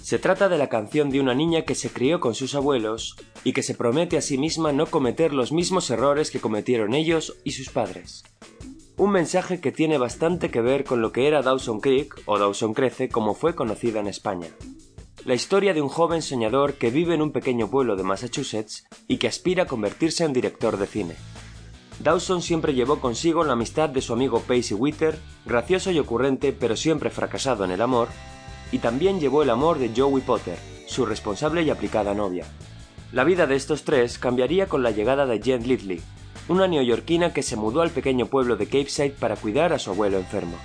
Se 0.00 0.18
trata 0.18 0.48
de 0.48 0.56
la 0.56 0.70
canción 0.70 1.10
de 1.10 1.20
una 1.20 1.34
niña 1.34 1.62
que 1.62 1.74
se 1.74 1.90
crió 1.90 2.20
con 2.20 2.34
sus 2.34 2.54
abuelos 2.54 3.16
y 3.44 3.52
que 3.52 3.62
se 3.62 3.74
promete 3.74 4.16
a 4.16 4.22
sí 4.22 4.38
misma 4.38 4.72
no 4.72 4.86
cometer 4.86 5.34
los 5.34 5.52
mismos 5.52 5.90
errores 5.90 6.30
que 6.30 6.40
cometieron 6.40 6.94
ellos 6.94 7.36
y 7.44 7.50
sus 7.50 7.68
padres. 7.68 8.24
Un 8.96 9.10
mensaje 9.10 9.60
que 9.60 9.72
tiene 9.72 9.98
bastante 9.98 10.50
que 10.50 10.62
ver 10.62 10.84
con 10.84 11.02
lo 11.02 11.12
que 11.12 11.28
era 11.28 11.42
Dawson 11.42 11.80
Creek 11.80 12.22
o 12.24 12.38
Dawson 12.38 12.72
Crece 12.72 13.10
como 13.10 13.34
fue 13.34 13.54
conocida 13.54 14.00
en 14.00 14.06
España. 14.06 14.48
La 15.26 15.34
historia 15.34 15.74
de 15.74 15.82
un 15.82 15.90
joven 15.90 16.22
soñador 16.22 16.74
que 16.74 16.90
vive 16.90 17.14
en 17.14 17.20
un 17.20 17.32
pequeño 17.32 17.68
pueblo 17.68 17.94
de 17.94 18.04
Massachusetts 18.04 18.86
y 19.06 19.18
que 19.18 19.28
aspira 19.28 19.64
a 19.64 19.66
convertirse 19.66 20.24
en 20.24 20.32
director 20.32 20.78
de 20.78 20.86
cine. 20.86 21.14
Dawson 22.00 22.42
siempre 22.42 22.74
llevó 22.74 23.00
consigo 23.00 23.42
la 23.42 23.54
amistad 23.54 23.88
de 23.88 24.00
su 24.00 24.12
amigo 24.12 24.40
Pacey 24.40 24.76
Witter, 24.76 25.18
gracioso 25.44 25.90
y 25.90 25.98
ocurrente 25.98 26.52
pero 26.52 26.76
siempre 26.76 27.10
fracasado 27.10 27.64
en 27.64 27.72
el 27.72 27.82
amor, 27.82 28.08
y 28.70 28.78
también 28.78 29.18
llevó 29.18 29.42
el 29.42 29.50
amor 29.50 29.78
de 29.78 29.90
Joey 29.96 30.22
Potter, 30.22 30.58
su 30.86 31.06
responsable 31.06 31.62
y 31.62 31.70
aplicada 31.70 32.14
novia. 32.14 32.46
La 33.12 33.24
vida 33.24 33.46
de 33.46 33.56
estos 33.56 33.84
tres 33.84 34.18
cambiaría 34.18 34.68
con 34.68 34.82
la 34.82 34.90
llegada 34.90 35.26
de 35.26 35.40
Jen 35.42 35.66
Lidley, 35.66 36.00
una 36.48 36.68
neoyorquina 36.68 37.32
que 37.32 37.42
se 37.42 37.56
mudó 37.56 37.82
al 37.82 37.90
pequeño 37.90 38.26
pueblo 38.26 38.56
de 38.56 38.66
Capeside 38.66 39.14
para 39.18 39.36
cuidar 39.36 39.72
a 39.72 39.78
su 39.78 39.90
abuelo 39.90 40.18
enfermo. 40.18 40.56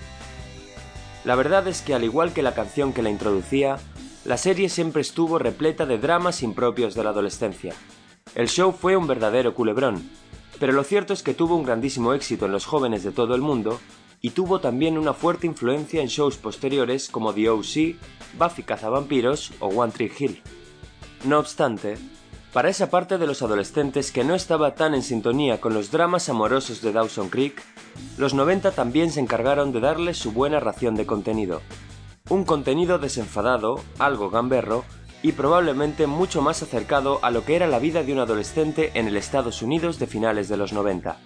La 1.26 1.36
verdad 1.36 1.68
es 1.68 1.82
que 1.82 1.94
al 1.94 2.04
igual 2.04 2.34
que 2.34 2.44
la 2.44 2.54
canción 2.54 2.94
que 2.94 3.02
la 3.02 3.10
introducía, 3.10 3.78
la 4.26 4.38
serie 4.38 4.70
siempre 4.70 5.02
estuvo 5.02 5.40
repleta 5.40 5.86
de 5.86 5.98
dramas 5.98 6.44
impropios 6.44 6.96
de 6.96 7.04
la 7.04 7.10
adolescencia. 7.10 7.74
El 8.36 8.50
show 8.50 8.72
fue 8.72 8.96
un 8.98 9.08
verdadero 9.08 9.54
culebrón, 9.54 10.10
pero 10.60 10.74
lo 10.74 10.84
cierto 10.84 11.14
es 11.14 11.24
que 11.24 11.34
tuvo 11.34 11.56
un 11.56 11.64
grandísimo 11.64 12.14
éxito 12.14 12.46
en 12.46 12.52
los 12.52 12.66
jóvenes 12.66 13.04
de 13.04 13.12
todo 13.12 13.36
el 13.36 13.42
mundo 13.42 13.80
y 14.22 14.30
tuvo 14.30 14.60
también 14.60 14.98
una 14.98 15.14
fuerte 15.14 15.48
influencia 15.48 16.02
en 16.02 16.08
shows 16.08 16.38
posteriores 16.38 17.10
como 17.10 17.34
The 17.34 17.50
O.C., 17.50 17.98
Buffy 18.40 18.64
Cazavampiros 18.64 19.52
o 19.60 19.68
One 19.68 19.92
Tree 19.92 20.12
Hill. 20.18 20.42
No 21.26 21.40
obstante, 21.40 21.98
para 22.54 22.70
esa 22.70 22.92
parte 22.92 23.18
de 23.18 23.26
los 23.26 23.42
adolescentes 23.42 24.12
que 24.12 24.24
no 24.24 24.36
estaba 24.36 24.76
tan 24.76 24.94
en 24.94 25.02
sintonía 25.02 25.60
con 25.60 25.74
los 25.74 25.90
dramas 25.90 26.30
amorosos 26.30 26.82
de 26.82 26.92
Dawson 26.92 27.30
Creek, 27.30 27.62
los 28.18 28.36
90 28.36 28.72
también 28.72 29.12
se 29.12 29.20
encargaron 29.20 29.72
de 29.72 29.80
darles 29.80 30.20
su 30.20 30.32
buena 30.32 30.60
ración 30.60 30.94
de 30.94 31.08
contenido. 31.08 31.62
Un 32.30 32.46
contenido 32.46 33.00
desenfadado, 33.00 33.82
algo 33.98 34.30
gamberro, 34.30 34.86
y 35.24 35.32
probablemente 35.32 36.06
mucho 36.06 36.42
más 36.42 36.62
acercado 36.62 37.20
a 37.24 37.32
lo 37.32 37.46
que 37.46 37.56
era 37.56 37.66
la 37.66 37.80
vida 37.80 38.04
de 38.04 38.14
un 38.14 38.20
adolescente 38.20 38.92
en 38.94 39.08
el 39.08 39.18
Estados 39.18 39.64
Unidos 39.64 39.98
de 39.98 40.06
finales 40.06 40.50
de 40.50 40.58
los 40.58 40.74
90. 40.74 41.18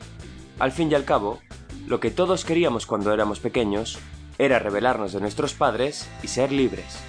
Al 0.59 0.71
fin 0.71 0.89
y 0.91 0.95
al 0.95 1.03
cabo, 1.03 1.39
lo 1.87 1.99
que 1.99 2.11
todos 2.11 2.45
queríamos 2.45 2.85
cuando 2.85 3.11
éramos 3.11 3.39
pequeños 3.39 3.97
era 4.37 4.59
rebelarnos 4.59 5.13
de 5.13 5.19
nuestros 5.19 5.53
padres 5.53 6.07
y 6.21 6.27
ser 6.27 6.51
libres. 6.51 6.99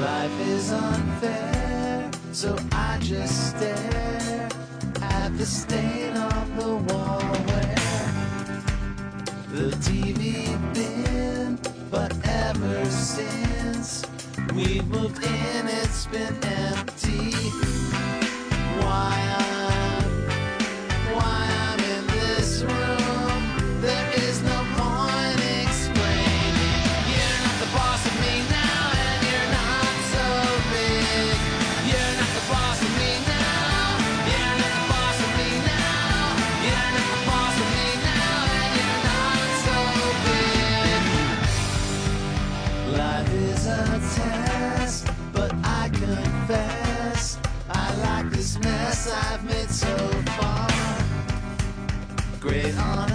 Life 0.00 0.40
is 0.40 0.72
unfair, 0.72 2.10
so 2.30 2.54
I 2.72 2.98
just 3.00 3.56
stare 3.56 4.48
at 5.00 5.38
the 5.38 5.46
stain 5.46 6.14
on 6.14 6.56
the 6.56 6.76
wall 6.92 7.20
where 7.48 7.74
the 9.52 9.74
TV 9.76 10.46
been. 10.74 11.58
But 11.90 12.14
ever 12.26 12.84
since 12.90 14.04
we've 14.54 14.86
moved 14.86 15.24
in, 15.24 15.66
it's 15.66 16.06
been 16.08 16.44
empty. 16.44 17.32
Why 18.82 19.55
great 52.46 52.78
honor. 52.78 53.05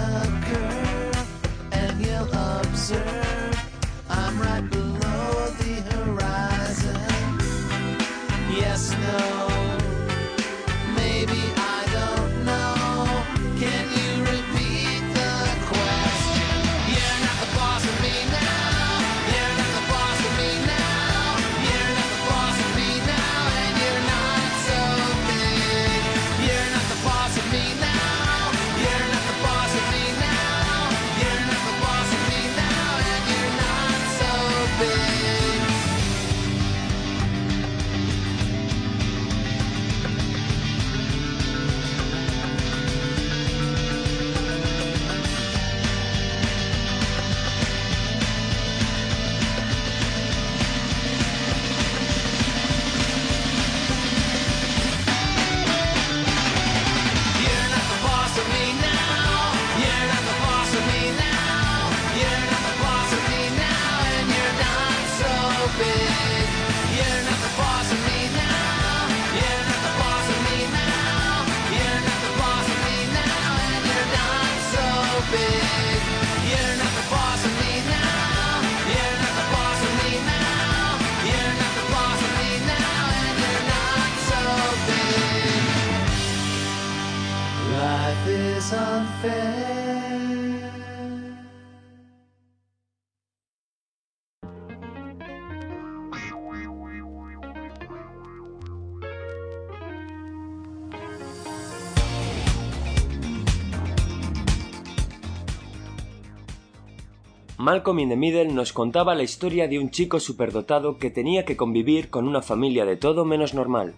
Malcolm 107.62 108.00
in 108.00 108.08
the 108.08 108.16
Middle 108.16 108.52
nos 108.52 108.72
contaba 108.72 109.14
la 109.14 109.22
historia 109.22 109.68
de 109.68 109.78
un 109.78 109.90
chico 109.90 110.18
superdotado 110.18 110.98
que 110.98 111.12
tenía 111.12 111.44
que 111.44 111.56
convivir 111.56 112.10
con 112.10 112.26
una 112.26 112.42
familia 112.42 112.84
de 112.84 112.96
todo 112.96 113.24
menos 113.24 113.54
normal. 113.54 113.94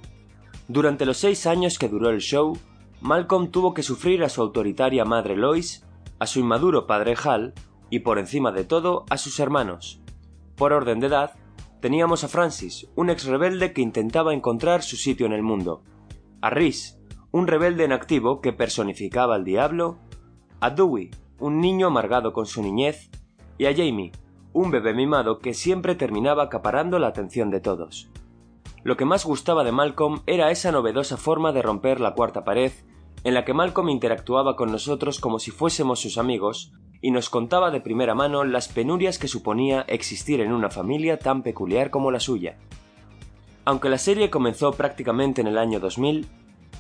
Durante 0.68 1.06
los 1.06 1.16
seis 1.16 1.46
años 1.46 1.78
que 1.78 1.88
duró 1.88 2.10
el 2.10 2.20
show, 2.20 2.58
Malcolm 3.00 3.50
tuvo 3.50 3.72
que 3.72 3.82
sufrir 3.82 4.22
a 4.22 4.28
su 4.28 4.42
autoritaria 4.42 5.06
madre 5.06 5.34
Lois, 5.34 5.82
a 6.18 6.26
su 6.26 6.40
inmaduro 6.40 6.86
padre 6.86 7.14
Hal 7.24 7.54
y 7.88 8.00
por 8.00 8.18
encima 8.18 8.52
de 8.52 8.64
todo 8.64 9.06
a 9.08 9.16
sus 9.16 9.40
hermanos. 9.40 9.98
Por 10.56 10.74
orden 10.74 11.00
de 11.00 11.06
edad, 11.06 11.32
teníamos 11.80 12.22
a 12.22 12.28
Francis, 12.28 12.86
un 12.96 13.08
ex 13.08 13.24
rebelde 13.24 13.72
que 13.72 13.80
intentaba 13.80 14.34
encontrar 14.34 14.82
su 14.82 14.96
sitio 14.96 15.24
en 15.24 15.32
el 15.32 15.42
mundo, 15.42 15.82
a 16.42 16.50
Rhys, 16.50 16.98
un 17.30 17.46
rebelde 17.46 17.84
en 17.84 17.92
activo 17.92 18.42
que 18.42 18.52
personificaba 18.52 19.36
al 19.36 19.44
diablo, 19.44 20.00
a 20.60 20.68
Dewey, 20.68 21.12
un 21.38 21.62
niño 21.62 21.86
amargado 21.86 22.34
con 22.34 22.44
su 22.44 22.60
niñez, 22.60 23.10
y 23.58 23.66
a 23.66 23.74
Jamie, 23.74 24.12
un 24.52 24.70
bebé 24.70 24.94
mimado 24.94 25.38
que 25.38 25.54
siempre 25.54 25.94
terminaba 25.94 26.44
acaparando 26.44 26.98
la 26.98 27.08
atención 27.08 27.50
de 27.50 27.60
todos. 27.60 28.08
Lo 28.82 28.96
que 28.96 29.04
más 29.04 29.24
gustaba 29.24 29.64
de 29.64 29.72
Malcolm 29.72 30.20
era 30.26 30.50
esa 30.50 30.70
novedosa 30.70 31.16
forma 31.16 31.52
de 31.52 31.62
romper 31.62 32.00
la 32.00 32.14
cuarta 32.14 32.44
pared, 32.44 32.72
en 33.24 33.34
la 33.34 33.44
que 33.44 33.54
Malcolm 33.54 33.88
interactuaba 33.88 34.56
con 34.56 34.70
nosotros 34.70 35.18
como 35.18 35.38
si 35.38 35.50
fuésemos 35.50 36.00
sus 36.00 36.18
amigos, 36.18 36.72
y 37.00 37.10
nos 37.10 37.30
contaba 37.30 37.70
de 37.70 37.80
primera 37.80 38.14
mano 38.14 38.44
las 38.44 38.68
penurias 38.68 39.18
que 39.18 39.28
suponía 39.28 39.82
existir 39.82 40.40
en 40.40 40.52
una 40.52 40.70
familia 40.70 41.18
tan 41.18 41.42
peculiar 41.42 41.90
como 41.90 42.10
la 42.10 42.20
suya. 42.20 42.56
Aunque 43.64 43.88
la 43.88 43.98
serie 43.98 44.30
comenzó 44.30 44.72
prácticamente 44.72 45.40
en 45.40 45.46
el 45.46 45.58
año 45.58 45.80
2000, 45.80 46.26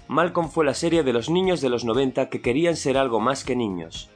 Malcolm 0.08 0.48
fue 0.48 0.64
la 0.64 0.74
serie 0.74 1.02
de 1.02 1.12
los 1.12 1.30
niños 1.30 1.60
de 1.62 1.70
los 1.70 1.84
90 1.84 2.28
que 2.28 2.42
querían 2.42 2.76
ser 2.76 2.98
algo 2.98 3.20
más 3.20 3.44
que 3.44 3.56
niños, 3.56 4.10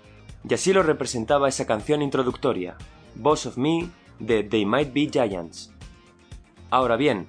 y 0.49 0.55
así 0.55 0.73
lo 0.73 0.83
representaba 0.83 1.49
esa 1.49 1.67
canción 1.67 2.03
introductoria, 2.03 2.77
Boss 3.15 3.47
of 3.47 3.57
Me, 3.57 3.89
de 4.19 4.43
They 4.43 4.67
Might 4.67 4.93
Be 4.93 5.09
Giants. 5.11 5.73
Ahora 6.71 6.97
bien, 6.97 7.27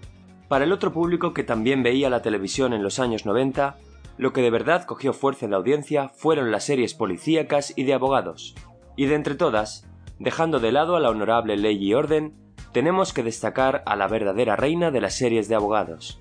para 0.47 0.65
el 0.65 0.71
otro 0.71 0.91
público 0.91 1.33
que 1.33 1.43
también 1.43 1.83
veía 1.83 2.09
la 2.09 2.21
televisión 2.21 2.73
en 2.73 2.83
los 2.83 2.99
años 2.99 3.25
90, 3.25 3.77
lo 4.17 4.33
que 4.33 4.41
de 4.41 4.49
verdad 4.49 4.85
cogió 4.85 5.13
fuerza 5.13 5.45
en 5.45 5.51
la 5.51 5.57
audiencia 5.57 6.09
fueron 6.09 6.51
las 6.51 6.65
series 6.65 6.93
policíacas 6.93 7.73
y 7.77 7.83
de 7.83 7.93
abogados, 7.93 8.55
y 8.97 9.05
de 9.05 9.15
entre 9.15 9.35
todas, 9.35 9.87
dejando 10.19 10.59
de 10.59 10.71
lado 10.71 10.95
a 10.95 10.99
la 10.99 11.09
honorable 11.09 11.55
ley 11.55 11.77
y 11.81 11.93
orden, 11.93 12.33
tenemos 12.73 13.13
que 13.13 13.23
destacar 13.23 13.81
a 13.85 13.95
la 13.95 14.07
verdadera 14.07 14.55
reina 14.55 14.91
de 14.91 15.01
las 15.01 15.15
series 15.15 15.47
de 15.47 15.55
abogados, 15.55 16.19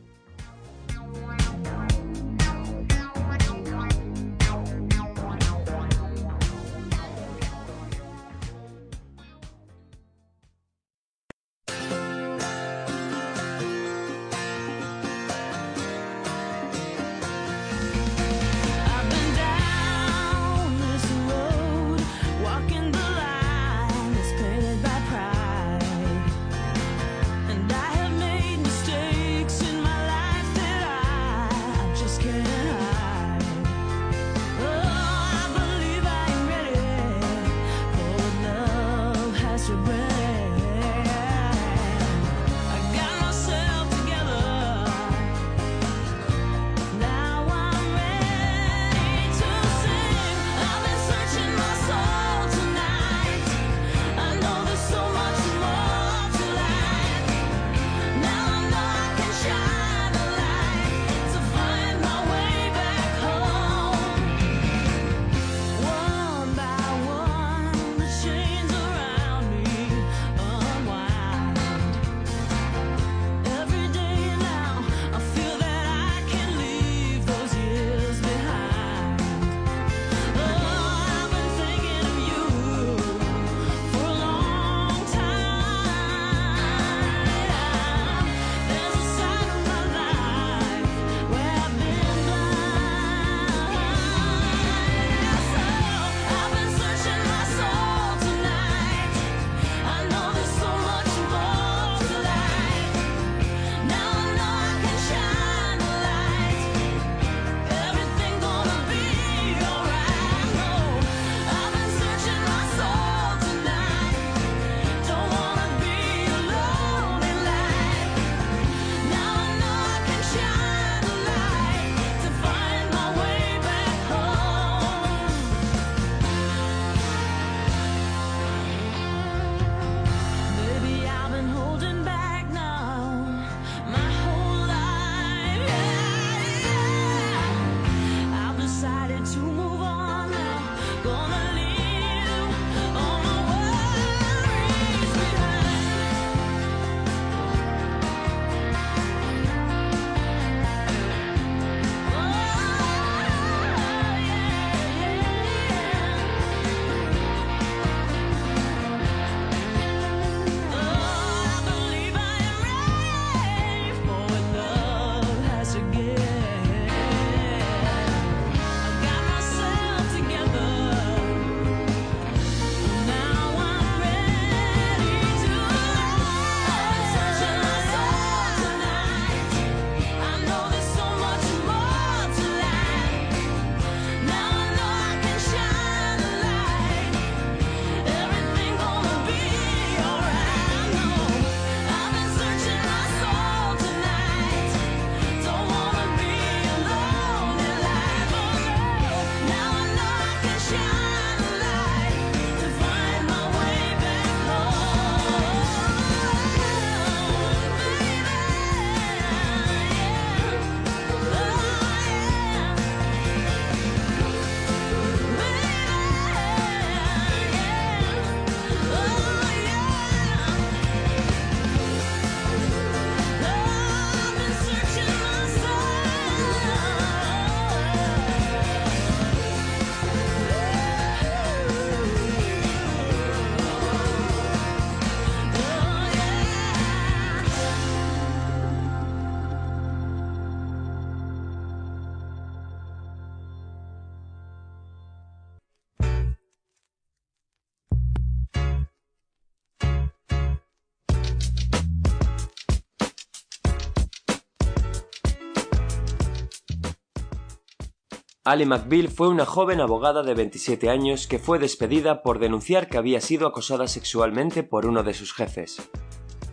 Ali 258.48 258.64
McBeal 258.64 259.08
fue 259.08 259.28
una 259.28 259.44
joven 259.44 259.78
abogada 259.78 260.22
de 260.22 260.32
27 260.32 260.88
años 260.88 261.26
que 261.26 261.38
fue 261.38 261.58
despedida 261.58 262.22
por 262.22 262.38
denunciar 262.38 262.88
que 262.88 262.96
había 262.96 263.20
sido 263.20 263.46
acosada 263.46 263.86
sexualmente 263.88 264.62
por 264.62 264.86
uno 264.86 265.02
de 265.02 265.12
sus 265.12 265.34
jefes. 265.34 265.90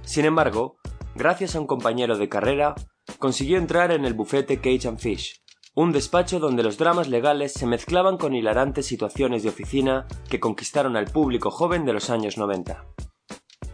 Sin 0.04 0.26
embargo, 0.26 0.76
gracias 1.16 1.56
a 1.56 1.62
un 1.62 1.68
compañero 1.68 2.18
de 2.18 2.28
carrera, 2.28 2.76
consiguió 3.18 3.58
entrar 3.58 3.94
en 3.94 4.04
el 4.04 4.14
bufete 4.14 4.58
Cage 4.58 4.90
and 4.90 5.00
Fish, 5.00 5.42
un 5.74 5.94
despacho 5.94 6.40
donde 6.40 6.64
los 6.64 6.78
dramas 6.78 7.08
legales 7.08 7.54
se 7.54 7.66
mezclaban 7.66 8.18
con 8.18 8.36
hilarantes 8.36 8.88
situaciones 8.88 9.44
de 9.44 9.50
oficina 9.50 10.06
que 10.30 10.42
conquistaron 10.42 10.98
al 10.98 11.06
público 11.06 11.50
joven 11.50 11.86
de 11.86 11.94
los 11.94 12.10
años 12.10 12.38
90. 12.38 12.88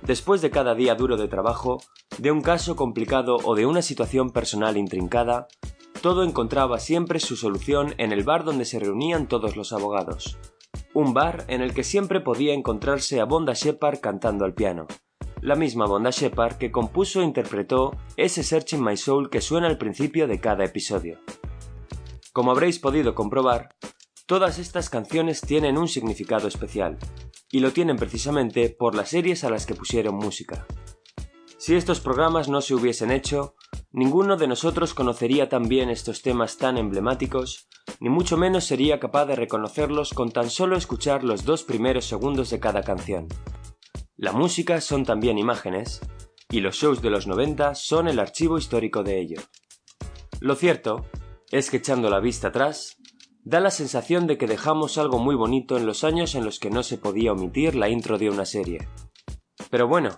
Después 0.04 0.44
de 0.44 0.52
cada 0.52 0.76
día 0.76 0.94
duro 0.94 1.18
de 1.18 1.28
trabajo, 1.28 1.82
de 2.20 2.32
un 2.32 2.42
caso 2.42 2.76
complicado 2.76 3.38
o 3.44 3.56
de 3.56 3.66
una 3.66 3.82
situación 3.82 4.30
personal 4.30 4.78
intrincada, 4.78 5.48
todo 6.02 6.24
encontraba 6.24 6.80
siempre 6.80 7.20
su 7.20 7.36
solución 7.36 7.94
en 7.98 8.12
el 8.12 8.24
bar 8.24 8.44
donde 8.44 8.66
se 8.66 8.80
reunían 8.80 9.28
todos 9.28 9.56
los 9.56 9.72
abogados. 9.72 10.40
Un 10.94 11.14
bar 11.14 11.46
en 11.48 11.62
el 11.62 11.74
que 11.74 11.84
siempre 11.84 12.20
podía 12.20 12.54
encontrarse 12.54 13.22
a 13.22 13.26
Bonda 13.26 13.54
Shepard 13.54 14.00
cantando 14.00 14.44
al 14.44 14.56
piano. 14.56 14.88
La 15.42 15.56
misma 15.56 15.86
Bonda 15.86 16.10
Shepard 16.10 16.58
que 16.58 16.72
compuso 16.72 17.22
e 17.22 17.26
interpretó 17.26 17.96
ese 18.18 18.44
Searching 18.44 18.84
My 18.84 18.98
Soul 18.98 19.30
que 19.30 19.42
suena 19.42 19.68
al 19.68 19.78
principio 19.78 20.28
de 20.28 20.40
cada 20.40 20.66
episodio. 20.66 21.20
Como 22.34 22.52
habréis 22.52 22.80
podido 22.80 23.14
comprobar, 23.14 23.76
todas 24.26 24.58
estas 24.58 24.90
canciones 24.90 25.42
tienen 25.42 25.78
un 25.78 25.88
significado 25.88 26.48
especial, 26.48 26.98
y 27.52 27.60
lo 27.60 27.74
tienen 27.74 27.98
precisamente 27.98 28.70
por 28.70 28.96
las 28.96 29.10
series 29.10 29.44
a 29.44 29.50
las 29.50 29.66
que 29.66 29.76
pusieron 29.76 30.16
música. 30.16 30.66
Si 31.58 31.76
estos 31.76 32.00
programas 32.00 32.50
no 32.50 32.62
se 32.62 32.74
hubiesen 32.74 33.12
hecho, 33.12 33.56
Ninguno 33.94 34.38
de 34.38 34.48
nosotros 34.48 34.94
conocería 34.94 35.50
tan 35.50 35.68
bien 35.68 35.90
estos 35.90 36.22
temas 36.22 36.58
tan 36.58 36.78
emblemáticos, 36.78 37.68
ni 38.00 38.10
mucho 38.10 38.38
menos 38.38 38.64
sería 38.64 39.02
capaz 39.02 39.26
de 39.26 39.36
reconocerlos 39.36 40.14
con 40.14 40.32
tan 40.32 40.50
solo 40.50 40.78
escuchar 40.78 41.26
los 41.26 41.44
dos 41.44 41.64
primeros 41.64 42.06
segundos 42.06 42.50
de 42.50 42.62
cada 42.62 42.84
canción. 42.84 43.28
La 44.16 44.32
música 44.32 44.80
son 44.80 45.04
también 45.04 45.38
imágenes, 45.38 46.00
y 46.50 46.62
los 46.62 46.76
shows 46.76 47.02
de 47.02 47.10
los 47.10 47.28
90 47.28 47.76
son 47.76 48.08
el 48.08 48.20
archivo 48.20 48.58
histórico 48.58 49.04
de 49.04 49.20
ello. 49.20 49.42
Lo 50.40 50.56
cierto 50.56 51.06
es 51.52 51.70
que 51.70 51.78
echando 51.78 52.10
la 52.10 52.22
vista 52.22 52.48
atrás, 52.48 52.96
da 53.44 53.60
la 53.60 53.72
sensación 53.72 54.26
de 54.26 54.38
que 54.38 54.48
dejamos 54.48 54.98
algo 54.98 55.20
muy 55.20 55.36
bonito 55.36 55.76
en 55.76 55.86
los 55.86 56.06
años 56.06 56.36
en 56.36 56.46
los 56.46 56.60
que 56.60 56.70
no 56.70 56.84
se 56.84 56.98
podía 56.98 57.34
omitir 57.34 57.76
la 57.76 57.90
intro 57.90 58.18
de 58.18 58.30
una 58.30 58.46
serie. 58.46 58.88
Pero 59.70 59.88
bueno, 59.90 60.18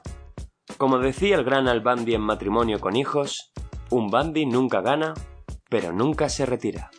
como 0.78 1.00
decía 1.00 1.36
el 1.36 1.44
gran 1.44 1.68
Albandi 1.68 2.16
en 2.16 2.22
Matrimonio 2.22 2.80
con 2.80 2.96
Hijos, 2.96 3.52
un 3.90 4.10
bandy 4.10 4.46
nunca 4.46 4.82
gana, 4.82 5.14
pero 5.70 5.92
nunca 5.92 6.30
se 6.30 6.46
retira. 6.46 6.92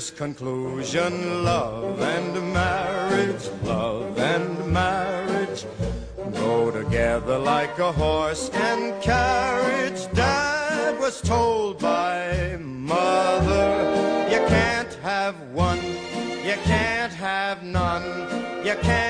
This 0.00 0.10
conclusion 0.10 1.44
love 1.44 2.00
and 2.00 2.32
marriage, 2.54 3.50
love 3.64 4.18
and 4.18 4.72
marriage 4.72 5.66
go 6.32 6.70
together 6.70 7.38
like 7.38 7.78
a 7.78 7.92
horse 7.92 8.48
and 8.54 9.02
carriage. 9.02 10.10
Dad 10.14 10.98
was 10.98 11.20
told 11.20 11.80
by 11.80 12.56
mother, 12.58 13.68
you 14.32 14.40
can't 14.48 14.94
have 15.02 15.34
one, 15.52 15.82
you 16.48 16.56
can't 16.64 17.12
have 17.12 17.62
none, 17.62 18.06
you 18.64 18.76
can't 18.76 19.09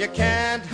you 0.00 0.08
can't 0.08 0.69